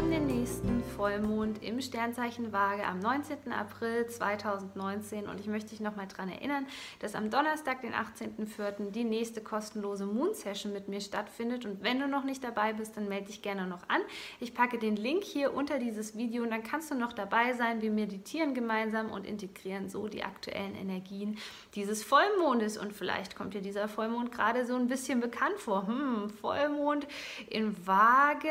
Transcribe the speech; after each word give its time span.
Haben 0.00 0.10
den 0.10 0.28
nächsten 0.28 0.82
Vollmond 0.96 1.62
im 1.62 1.78
Sternzeichen 1.82 2.54
Waage 2.54 2.86
am 2.86 3.00
19. 3.00 3.52
April 3.52 4.06
2019 4.06 5.28
und 5.28 5.38
ich 5.38 5.46
möchte 5.46 5.70
dich 5.70 5.80
nochmal 5.80 6.06
daran 6.06 6.30
erinnern, 6.30 6.66
dass 7.00 7.14
am 7.14 7.28
Donnerstag, 7.28 7.82
den 7.82 7.92
18.04. 7.92 8.92
die 8.92 9.04
nächste 9.04 9.42
kostenlose 9.42 10.06
Moon 10.06 10.32
Session 10.32 10.72
mit 10.72 10.88
mir 10.88 11.02
stattfindet 11.02 11.66
und 11.66 11.82
wenn 11.82 12.00
du 12.00 12.08
noch 12.08 12.24
nicht 12.24 12.42
dabei 12.42 12.72
bist, 12.72 12.96
dann 12.96 13.10
melde 13.10 13.26
dich 13.26 13.42
gerne 13.42 13.66
noch 13.66 13.82
an. 13.90 14.00
Ich 14.40 14.54
packe 14.54 14.78
den 14.78 14.96
Link 14.96 15.22
hier 15.22 15.52
unter 15.52 15.78
dieses 15.78 16.16
Video 16.16 16.44
und 16.44 16.50
dann 16.50 16.62
kannst 16.62 16.90
du 16.90 16.94
noch 16.94 17.12
dabei 17.12 17.52
sein. 17.52 17.82
Wir 17.82 17.90
meditieren 17.90 18.54
gemeinsam 18.54 19.10
und 19.10 19.26
integrieren 19.26 19.90
so 19.90 20.08
die 20.08 20.24
aktuellen 20.24 20.76
Energien 20.76 21.36
dieses 21.74 22.02
Vollmondes 22.02 22.78
und 22.78 22.94
vielleicht 22.94 23.36
kommt 23.36 23.52
dir 23.52 23.60
dieser 23.60 23.86
Vollmond 23.86 24.32
gerade 24.32 24.64
so 24.64 24.76
ein 24.76 24.88
bisschen 24.88 25.20
bekannt 25.20 25.58
vor. 25.58 25.86
Hm, 25.86 26.30
Vollmond 26.30 27.06
in 27.50 27.86
Waage, 27.86 28.48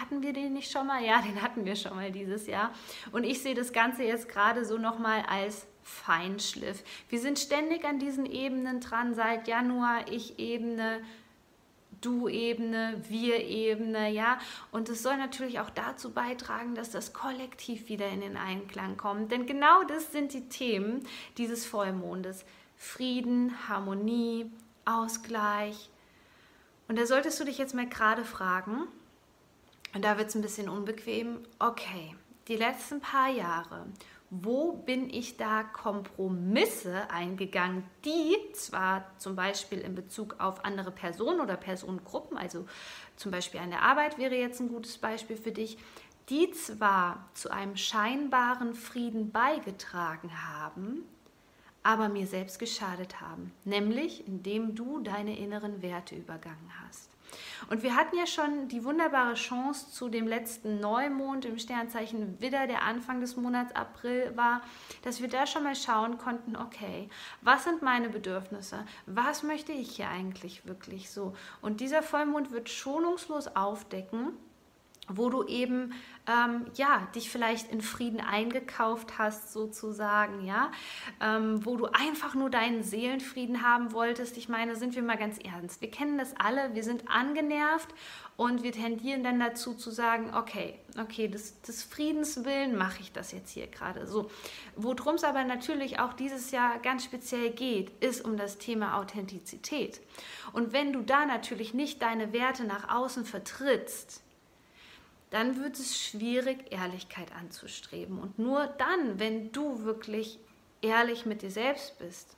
hatten 0.00 0.22
wir 0.24 0.32
den 0.32 0.39
nicht 0.48 0.70
schon 0.70 0.86
mal? 0.86 1.04
Ja, 1.04 1.20
den 1.26 1.42
hatten 1.42 1.64
wir 1.64 1.76
schon 1.76 1.96
mal 1.96 2.10
dieses 2.10 2.46
Jahr. 2.46 2.72
Und 3.12 3.24
ich 3.24 3.42
sehe 3.42 3.54
das 3.54 3.72
Ganze 3.72 4.04
jetzt 4.04 4.28
gerade 4.28 4.64
so 4.64 4.78
nochmal 4.78 5.22
als 5.28 5.66
Feinschliff. 5.82 6.82
Wir 7.08 7.18
sind 7.18 7.38
ständig 7.38 7.84
an 7.84 7.98
diesen 7.98 8.26
Ebenen 8.26 8.80
dran, 8.80 9.14
seit 9.14 9.48
Januar, 9.48 10.10
Ich-Ebene, 10.10 11.00
Du-Ebene, 12.00 13.02
Wir-Ebene, 13.08 14.10
ja. 14.10 14.38
Und 14.72 14.88
es 14.88 15.02
soll 15.02 15.16
natürlich 15.16 15.60
auch 15.60 15.70
dazu 15.70 16.12
beitragen, 16.12 16.74
dass 16.74 16.90
das 16.90 17.12
Kollektiv 17.12 17.88
wieder 17.88 18.08
in 18.08 18.20
den 18.20 18.36
Einklang 18.36 18.96
kommt. 18.96 19.32
Denn 19.32 19.46
genau 19.46 19.82
das 19.84 20.12
sind 20.12 20.32
die 20.32 20.48
Themen 20.48 21.06
dieses 21.36 21.66
Vollmondes. 21.66 22.44
Frieden, 22.76 23.54
Harmonie, 23.68 24.50
Ausgleich. 24.86 25.90
Und 26.88 26.98
da 26.98 27.06
solltest 27.06 27.38
du 27.38 27.44
dich 27.44 27.58
jetzt 27.58 27.74
mal 27.74 27.86
gerade 27.86 28.24
fragen, 28.24 28.88
und 29.94 30.04
da 30.04 30.18
wird 30.18 30.28
es 30.28 30.34
ein 30.34 30.42
bisschen 30.42 30.68
unbequem. 30.68 31.40
Okay, 31.58 32.14
die 32.48 32.56
letzten 32.56 33.00
paar 33.00 33.28
Jahre, 33.28 33.86
wo 34.30 34.72
bin 34.72 35.10
ich 35.10 35.36
da 35.36 35.64
Kompromisse 35.64 37.10
eingegangen, 37.10 37.84
die 38.04 38.36
zwar 38.52 39.10
zum 39.18 39.34
Beispiel 39.34 39.80
in 39.80 39.94
Bezug 39.94 40.36
auf 40.38 40.64
andere 40.64 40.92
Personen 40.92 41.40
oder 41.40 41.56
Personengruppen, 41.56 42.38
also 42.38 42.66
zum 43.16 43.32
Beispiel 43.32 43.60
an 43.60 43.70
der 43.70 43.82
Arbeit 43.82 44.18
wäre 44.18 44.36
jetzt 44.36 44.60
ein 44.60 44.68
gutes 44.68 44.98
Beispiel 44.98 45.36
für 45.36 45.52
dich, 45.52 45.78
die 46.28 46.52
zwar 46.52 47.28
zu 47.34 47.50
einem 47.50 47.76
scheinbaren 47.76 48.74
Frieden 48.74 49.32
beigetragen 49.32 50.30
haben, 50.48 51.04
aber 51.82 52.08
mir 52.08 52.26
selbst 52.26 52.58
geschadet 52.58 53.20
haben, 53.20 53.52
nämlich 53.64 54.26
indem 54.26 54.74
du 54.74 55.00
deine 55.00 55.38
inneren 55.38 55.82
Werte 55.82 56.14
übergangen 56.14 56.70
hast. 56.84 57.10
Und 57.68 57.82
wir 57.82 57.94
hatten 57.94 58.16
ja 58.16 58.26
schon 58.26 58.68
die 58.68 58.84
wunderbare 58.84 59.34
Chance 59.34 59.90
zu 59.90 60.08
dem 60.08 60.26
letzten 60.26 60.80
Neumond 60.80 61.44
im 61.44 61.58
Sternzeichen 61.58 62.40
Widder, 62.40 62.66
der 62.66 62.82
Anfang 62.82 63.20
des 63.20 63.36
Monats 63.36 63.74
April 63.74 64.32
war, 64.36 64.62
dass 65.02 65.20
wir 65.20 65.28
da 65.28 65.46
schon 65.46 65.64
mal 65.64 65.76
schauen 65.76 66.18
konnten, 66.18 66.56
okay, 66.56 67.08
was 67.42 67.64
sind 67.64 67.82
meine 67.82 68.08
Bedürfnisse? 68.08 68.84
Was 69.06 69.42
möchte 69.42 69.72
ich 69.72 69.96
hier 69.96 70.08
eigentlich 70.08 70.66
wirklich 70.66 71.10
so? 71.10 71.34
Und 71.60 71.80
dieser 71.80 72.02
Vollmond 72.02 72.50
wird 72.50 72.68
schonungslos 72.68 73.48
aufdecken, 73.54 74.32
wo 75.16 75.30
du 75.30 75.44
eben 75.44 75.92
ähm, 76.26 76.66
ja 76.74 77.08
dich 77.14 77.30
vielleicht 77.30 77.70
in 77.70 77.80
Frieden 77.80 78.20
eingekauft 78.20 79.18
hast 79.18 79.52
sozusagen 79.52 80.44
ja? 80.44 80.70
Ähm, 81.20 81.64
wo 81.64 81.76
du 81.76 81.86
einfach 81.86 82.34
nur 82.34 82.50
deinen 82.50 82.82
Seelenfrieden 82.82 83.62
haben 83.62 83.92
wolltest. 83.92 84.36
Ich 84.36 84.48
meine 84.48 84.76
sind 84.76 84.94
wir 84.94 85.02
mal 85.02 85.18
ganz 85.18 85.38
ernst. 85.38 85.80
Wir 85.80 85.90
kennen 85.90 86.18
das 86.18 86.34
alle. 86.38 86.74
Wir 86.74 86.84
sind 86.84 87.08
angenervt 87.08 87.88
und 88.36 88.62
wir 88.62 88.72
tendieren 88.72 89.22
dann 89.22 89.38
dazu 89.38 89.74
zu 89.74 89.90
sagen 89.90 90.32
okay 90.34 90.78
okay 90.98 91.28
des, 91.28 91.60
des 91.62 91.82
Friedens 91.82 92.44
willen 92.44 92.76
mache 92.76 93.00
ich 93.00 93.12
das 93.12 93.32
jetzt 93.32 93.50
hier 93.50 93.66
gerade. 93.66 94.06
So. 94.06 94.30
Worum 94.76 95.16
es 95.16 95.24
aber 95.24 95.44
natürlich 95.44 95.98
auch 95.98 96.12
dieses 96.12 96.50
Jahr 96.50 96.78
ganz 96.78 97.04
speziell 97.04 97.50
geht 97.50 97.90
ist 98.02 98.24
um 98.24 98.36
das 98.36 98.58
Thema 98.58 98.98
Authentizität. 98.98 100.00
Und 100.52 100.72
wenn 100.72 100.92
du 100.92 101.02
da 101.02 101.26
natürlich 101.26 101.74
nicht 101.74 102.02
deine 102.02 102.32
Werte 102.32 102.64
nach 102.64 102.88
außen 102.88 103.24
vertrittst 103.24 104.22
dann 105.30 105.62
wird 105.62 105.78
es 105.78 105.98
schwierig, 105.98 106.72
Ehrlichkeit 106.72 107.32
anzustreben. 107.32 108.18
Und 108.18 108.38
nur 108.38 108.66
dann, 108.66 109.18
wenn 109.18 109.52
du 109.52 109.84
wirklich 109.84 110.38
ehrlich 110.82 111.24
mit 111.24 111.42
dir 111.42 111.50
selbst 111.50 111.98
bist 111.98 112.36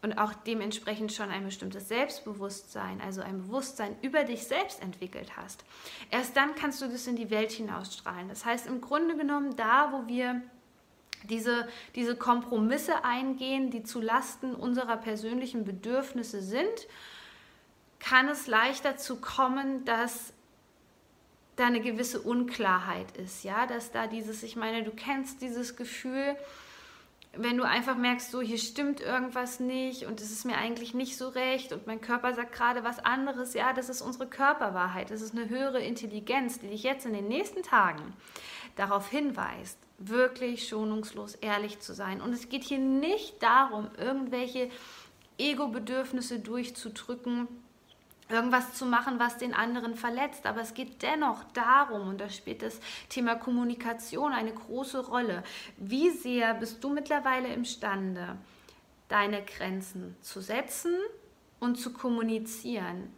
und 0.00 0.18
auch 0.18 0.32
dementsprechend 0.32 1.12
schon 1.12 1.30
ein 1.30 1.44
bestimmtes 1.44 1.88
Selbstbewusstsein, 1.88 3.00
also 3.00 3.20
ein 3.20 3.42
Bewusstsein 3.42 3.96
über 4.02 4.24
dich 4.24 4.44
selbst 4.46 4.82
entwickelt 4.82 5.36
hast, 5.36 5.64
erst 6.10 6.36
dann 6.36 6.54
kannst 6.54 6.80
du 6.80 6.88
das 6.88 7.06
in 7.06 7.16
die 7.16 7.30
Welt 7.30 7.52
hinausstrahlen. 7.52 8.28
Das 8.28 8.44
heißt 8.44 8.66
im 8.66 8.80
Grunde 8.80 9.16
genommen, 9.16 9.54
da 9.56 9.92
wo 9.92 10.08
wir 10.08 10.40
diese, 11.24 11.68
diese 11.94 12.16
Kompromisse 12.16 13.04
eingehen, 13.04 13.70
die 13.70 13.84
zu 13.84 14.00
Lasten 14.00 14.54
unserer 14.54 14.96
persönlichen 14.96 15.64
Bedürfnisse 15.64 16.40
sind, 16.42 16.88
kann 18.00 18.28
es 18.28 18.48
leicht 18.48 18.84
dazu 18.84 19.20
kommen, 19.20 19.84
dass 19.84 20.32
da 21.62 21.68
eine 21.68 21.80
gewisse 21.80 22.20
Unklarheit 22.20 23.16
ist, 23.16 23.44
ja, 23.44 23.66
dass 23.66 23.92
da 23.92 24.08
dieses, 24.08 24.42
ich 24.42 24.56
meine, 24.56 24.82
du 24.82 24.90
kennst 24.90 25.42
dieses 25.42 25.76
Gefühl, 25.76 26.36
wenn 27.34 27.56
du 27.56 27.62
einfach 27.62 27.96
merkst, 27.96 28.32
so 28.32 28.40
hier 28.42 28.58
stimmt 28.58 29.00
irgendwas 29.00 29.60
nicht 29.60 30.04
und 30.04 30.20
es 30.20 30.32
ist 30.32 30.44
mir 30.44 30.56
eigentlich 30.56 30.92
nicht 30.92 31.16
so 31.16 31.28
recht 31.28 31.72
und 31.72 31.86
mein 31.86 32.00
Körper 32.00 32.34
sagt 32.34 32.52
gerade 32.52 32.82
was 32.82 32.98
anderes, 32.98 33.54
ja, 33.54 33.72
das 33.72 33.88
ist 33.88 34.02
unsere 34.02 34.26
Körperwahrheit, 34.26 35.10
das 35.10 35.22
ist 35.22 35.36
eine 35.36 35.48
höhere 35.48 35.80
Intelligenz, 35.80 36.58
die 36.58 36.66
dich 36.68 36.82
jetzt 36.82 37.06
in 37.06 37.12
den 37.12 37.28
nächsten 37.28 37.62
Tagen 37.62 38.12
darauf 38.74 39.08
hinweist, 39.08 39.78
wirklich 39.98 40.68
schonungslos 40.68 41.36
ehrlich 41.36 41.78
zu 41.78 41.94
sein. 41.94 42.20
Und 42.20 42.32
es 42.32 42.48
geht 42.48 42.64
hier 42.64 42.78
nicht 42.78 43.40
darum, 43.40 43.88
irgendwelche 43.96 44.68
Ego-Bedürfnisse 45.38 46.40
durchzudrücken, 46.40 47.46
irgendwas 48.32 48.74
zu 48.74 48.86
machen, 48.86 49.18
was 49.18 49.38
den 49.38 49.54
anderen 49.54 49.94
verletzt. 49.94 50.46
Aber 50.46 50.60
es 50.60 50.74
geht 50.74 51.02
dennoch 51.02 51.44
darum, 51.52 52.08
und 52.08 52.20
da 52.20 52.28
spielt 52.28 52.62
das 52.62 52.80
Thema 53.08 53.34
Kommunikation 53.34 54.32
eine 54.32 54.52
große 54.52 55.06
Rolle. 55.06 55.42
Wie 55.76 56.10
sehr 56.10 56.54
bist 56.54 56.82
du 56.82 56.88
mittlerweile 56.88 57.52
imstande, 57.52 58.36
deine 59.08 59.44
Grenzen 59.44 60.16
zu 60.20 60.40
setzen 60.40 60.94
und 61.60 61.76
zu 61.76 61.92
kommunizieren? 61.92 63.12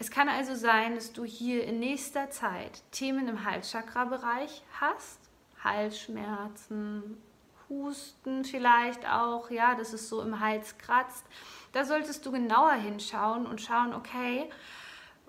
Es 0.00 0.10
kann 0.10 0.28
also 0.28 0.54
sein, 0.54 0.94
dass 0.94 1.12
du 1.12 1.24
hier 1.24 1.64
in 1.64 1.80
nächster 1.80 2.30
Zeit 2.30 2.82
Themen 2.92 3.26
im 3.26 3.44
Halschakra-Bereich 3.44 4.62
hast, 4.80 5.18
Halsschmerzen, 5.64 7.18
Husten 7.68 8.44
vielleicht 8.44 9.06
auch, 9.06 9.50
ja, 9.50 9.74
dass 9.74 9.92
es 9.92 10.08
so 10.08 10.22
im 10.22 10.40
Hals 10.40 10.78
kratzt 10.78 11.24
da 11.72 11.84
solltest 11.84 12.24
du 12.24 12.32
genauer 12.32 12.72
hinschauen 12.72 13.46
und 13.46 13.60
schauen, 13.60 13.94
okay, 13.94 14.48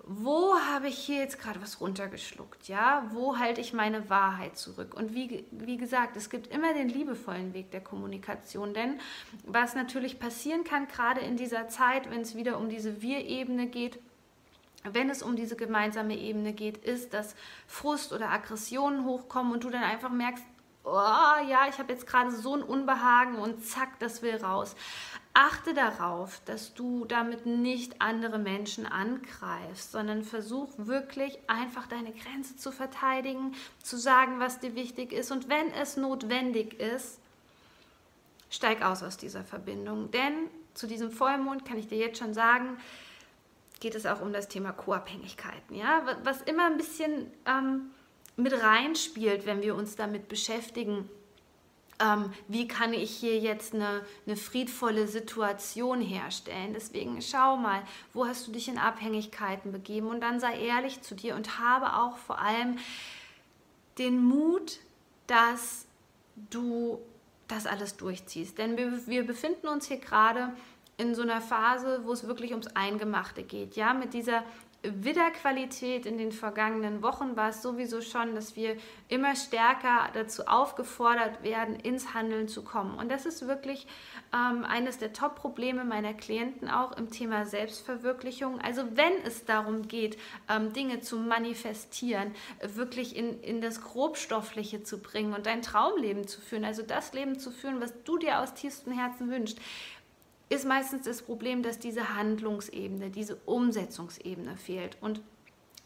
wo 0.04 0.54
habe 0.58 0.88
ich 0.88 0.98
hier 0.98 1.18
jetzt 1.18 1.38
gerade 1.38 1.60
was 1.60 1.80
runtergeschluckt, 1.80 2.68
ja? 2.68 3.06
Wo 3.12 3.38
halte 3.38 3.60
ich 3.60 3.74
meine 3.74 4.08
Wahrheit 4.08 4.56
zurück? 4.56 4.94
Und 4.94 5.14
wie, 5.14 5.44
wie 5.50 5.76
gesagt, 5.76 6.16
es 6.16 6.30
gibt 6.30 6.46
immer 6.46 6.72
den 6.72 6.88
liebevollen 6.88 7.52
Weg 7.52 7.70
der 7.70 7.82
Kommunikation, 7.82 8.72
denn 8.72 8.98
was 9.44 9.74
natürlich 9.74 10.18
passieren 10.18 10.64
kann, 10.64 10.88
gerade 10.88 11.20
in 11.20 11.36
dieser 11.36 11.68
Zeit, 11.68 12.10
wenn 12.10 12.22
es 12.22 12.34
wieder 12.34 12.58
um 12.58 12.70
diese 12.70 13.02
Wir-Ebene 13.02 13.66
geht, 13.66 13.98
wenn 14.90 15.10
es 15.10 15.22
um 15.22 15.36
diese 15.36 15.56
gemeinsame 15.56 16.16
Ebene 16.16 16.54
geht, 16.54 16.78
ist, 16.78 17.12
dass 17.12 17.36
Frust 17.66 18.14
oder 18.14 18.30
Aggressionen 18.30 19.04
hochkommen 19.04 19.52
und 19.52 19.62
du 19.62 19.68
dann 19.68 19.82
einfach 19.82 20.10
merkst, 20.10 20.42
oh 20.84 21.46
ja, 21.48 21.68
ich 21.68 21.78
habe 21.78 21.92
jetzt 21.92 22.06
gerade 22.06 22.30
so 22.30 22.54
ein 22.54 22.62
Unbehagen 22.62 23.36
und 23.36 23.64
zack, 23.64 23.98
das 23.98 24.22
will 24.22 24.36
raus. 24.36 24.74
Achte 25.32 25.74
darauf, 25.74 26.40
dass 26.44 26.74
du 26.74 27.04
damit 27.04 27.46
nicht 27.46 28.00
andere 28.00 28.38
Menschen 28.38 28.86
angreifst, 28.86 29.92
sondern 29.92 30.24
versuch 30.24 30.70
wirklich 30.76 31.38
einfach 31.46 31.86
deine 31.86 32.12
Grenze 32.12 32.56
zu 32.56 32.72
verteidigen, 32.72 33.54
zu 33.82 33.96
sagen, 33.96 34.40
was 34.40 34.58
dir 34.58 34.74
wichtig 34.74 35.12
ist. 35.12 35.30
Und 35.30 35.48
wenn 35.48 35.72
es 35.72 35.96
notwendig 35.96 36.80
ist, 36.80 37.20
steig 38.50 38.82
aus 38.82 39.02
aus 39.02 39.16
dieser 39.16 39.44
Verbindung. 39.44 40.10
Denn 40.10 40.50
zu 40.74 40.88
diesem 40.88 41.12
Vollmond 41.12 41.64
kann 41.64 41.78
ich 41.78 41.86
dir 41.86 41.98
jetzt 41.98 42.18
schon 42.18 42.34
sagen, 42.34 42.78
geht 43.78 43.94
es 43.94 44.06
auch 44.06 44.20
um 44.20 44.32
das 44.32 44.48
Thema 44.48 44.72
Co-Abhängigkeiten. 44.72 45.76
Ja? 45.76 46.02
Was 46.24 46.42
immer 46.42 46.66
ein 46.66 46.76
bisschen 46.76 47.30
ähm, 47.46 47.90
mit 48.40 48.52
reinspielt, 48.52 49.46
wenn 49.46 49.62
wir 49.62 49.74
uns 49.74 49.96
damit 49.96 50.28
beschäftigen, 50.28 51.08
ähm, 52.00 52.32
wie 52.48 52.66
kann 52.66 52.92
ich 52.92 53.10
hier 53.10 53.38
jetzt 53.38 53.74
eine, 53.74 54.04
eine 54.26 54.36
friedvolle 54.36 55.06
Situation 55.06 56.00
herstellen. 56.00 56.72
Deswegen 56.74 57.20
schau 57.22 57.56
mal, 57.56 57.82
wo 58.12 58.26
hast 58.26 58.46
du 58.46 58.52
dich 58.52 58.68
in 58.68 58.78
Abhängigkeiten 58.78 59.70
begeben 59.72 60.08
und 60.08 60.20
dann 60.20 60.40
sei 60.40 60.58
ehrlich 60.58 61.02
zu 61.02 61.14
dir 61.14 61.36
und 61.36 61.58
habe 61.58 61.96
auch 61.96 62.16
vor 62.16 62.40
allem 62.40 62.78
den 63.98 64.22
Mut, 64.22 64.78
dass 65.26 65.86
du 66.50 67.00
das 67.48 67.66
alles 67.66 67.96
durchziehst. 67.96 68.56
Denn 68.58 68.76
wir, 68.76 69.06
wir 69.06 69.26
befinden 69.26 69.68
uns 69.68 69.86
hier 69.86 69.98
gerade 69.98 70.52
in 70.96 71.14
so 71.14 71.22
einer 71.22 71.40
Phase, 71.40 72.02
wo 72.04 72.12
es 72.12 72.26
wirklich 72.26 72.52
ums 72.52 72.68
Eingemachte 72.68 73.42
geht. 73.42 73.76
Ja, 73.76 73.94
mit 73.94 74.14
dieser 74.14 74.42
Widderqualität 74.82 76.06
in 76.06 76.16
den 76.16 76.32
vergangenen 76.32 77.02
Wochen 77.02 77.36
war 77.36 77.50
es 77.50 77.60
sowieso 77.60 78.00
schon, 78.00 78.34
dass 78.34 78.56
wir 78.56 78.76
immer 79.08 79.36
stärker 79.36 80.08
dazu 80.14 80.46
aufgefordert 80.46 81.42
werden, 81.42 81.76
ins 81.76 82.14
Handeln 82.14 82.48
zu 82.48 82.62
kommen. 82.62 82.96
Und 82.98 83.10
das 83.10 83.26
ist 83.26 83.46
wirklich 83.46 83.86
ähm, 84.32 84.64
eines 84.64 84.96
der 84.96 85.12
Top-Probleme 85.12 85.84
meiner 85.84 86.14
Klienten 86.14 86.70
auch 86.70 86.96
im 86.96 87.10
Thema 87.10 87.44
Selbstverwirklichung. 87.44 88.58
Also 88.60 88.82
wenn 88.94 89.12
es 89.24 89.44
darum 89.44 89.86
geht, 89.86 90.16
ähm, 90.48 90.72
Dinge 90.72 91.00
zu 91.00 91.18
manifestieren, 91.18 92.34
wirklich 92.62 93.16
in, 93.16 93.42
in 93.42 93.60
das 93.60 93.82
Grobstoffliche 93.82 94.82
zu 94.82 95.02
bringen 95.02 95.34
und 95.34 95.44
dein 95.44 95.60
Traumleben 95.60 96.26
zu 96.26 96.40
führen, 96.40 96.64
also 96.64 96.82
das 96.82 97.12
Leben 97.12 97.38
zu 97.38 97.50
führen, 97.50 97.82
was 97.82 97.92
du 98.04 98.16
dir 98.16 98.40
aus 98.40 98.54
tiefstem 98.54 98.94
Herzen 98.94 99.30
wünschst, 99.30 99.58
ist 100.50 100.66
meistens 100.66 101.06
das 101.06 101.22
Problem, 101.22 101.62
dass 101.62 101.78
diese 101.78 102.14
Handlungsebene, 102.14 103.08
diese 103.08 103.36
Umsetzungsebene 103.46 104.56
fehlt. 104.56 104.98
Und 105.00 105.22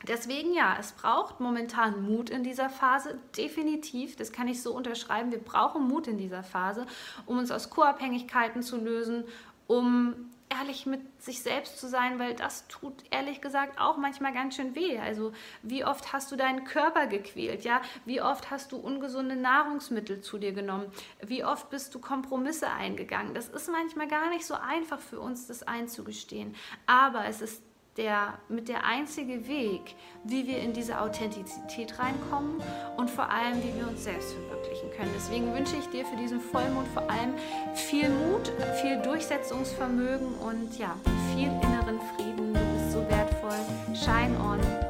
Deswegen 0.06 0.52
ja, 0.52 0.76
es 0.78 0.92
braucht 0.92 1.40
momentan 1.40 2.02
Mut 2.02 2.28
in 2.28 2.42
dieser 2.42 2.68
Phase, 2.68 3.18
definitiv, 3.38 4.16
das 4.16 4.32
kann 4.32 4.48
ich 4.48 4.60
so 4.60 4.74
unterschreiben. 4.76 5.32
Wir 5.32 5.38
brauchen 5.38 5.88
Mut 5.88 6.06
in 6.08 6.18
dieser 6.18 6.42
Phase, 6.42 6.84
um 7.24 7.38
uns 7.38 7.50
aus 7.50 7.70
Co-Abhängigkeiten 7.70 8.62
zu 8.62 8.76
lösen, 8.76 9.24
um 9.66 10.14
ehrlich 10.58 10.86
mit 10.86 11.22
sich 11.22 11.42
selbst 11.42 11.78
zu 11.78 11.88
sein, 11.88 12.18
weil 12.18 12.34
das 12.34 12.66
tut 12.68 13.04
ehrlich 13.10 13.40
gesagt 13.40 13.80
auch 13.80 13.96
manchmal 13.96 14.32
ganz 14.32 14.56
schön 14.56 14.74
weh. 14.74 14.98
Also 14.98 15.32
wie 15.62 15.84
oft 15.84 16.12
hast 16.12 16.30
du 16.32 16.36
deinen 16.36 16.64
Körper 16.64 17.06
gequält, 17.06 17.64
ja? 17.64 17.80
Wie 18.04 18.20
oft 18.20 18.50
hast 18.50 18.72
du 18.72 18.76
ungesunde 18.76 19.36
Nahrungsmittel 19.36 20.20
zu 20.20 20.38
dir 20.38 20.52
genommen? 20.52 20.86
Wie 21.24 21.44
oft 21.44 21.70
bist 21.70 21.94
du 21.94 21.98
Kompromisse 21.98 22.70
eingegangen? 22.70 23.34
Das 23.34 23.48
ist 23.48 23.70
manchmal 23.70 24.08
gar 24.08 24.30
nicht 24.30 24.46
so 24.46 24.54
einfach 24.54 25.00
für 25.00 25.20
uns, 25.20 25.46
das 25.46 25.62
einzugestehen. 25.62 26.54
Aber 26.86 27.26
es 27.26 27.40
ist 27.40 27.62
der, 27.96 28.38
mit 28.48 28.68
der 28.68 28.84
einzige 28.84 29.46
Weg, 29.46 29.94
wie 30.24 30.46
wir 30.46 30.58
in 30.58 30.72
diese 30.72 31.00
Authentizität 31.00 31.98
reinkommen 31.98 32.60
und 32.96 33.10
vor 33.10 33.30
allem, 33.30 33.62
wie 33.62 33.78
wir 33.78 33.88
uns 33.88 34.04
selbst 34.04 34.32
verwirklichen 34.32 34.90
können. 34.96 35.10
Deswegen 35.14 35.54
wünsche 35.54 35.76
ich 35.76 35.86
dir 35.88 36.04
für 36.04 36.16
diesen 36.16 36.40
Vollmond 36.40 36.88
vor 36.88 37.08
allem 37.08 37.34
viel 37.74 38.08
Mut, 38.08 38.50
viel 38.94 39.02
Durchsetzungsvermögen 39.02 40.34
und 40.34 40.78
ja, 40.78 40.96
viel 41.34 41.48
inneren 41.48 42.00
Frieden. 42.14 42.54
Du 42.54 42.60
bist 42.60 42.92
so 42.92 42.98
wertvoll. 43.08 43.94
Shine 43.94 44.38
on. 44.38 44.83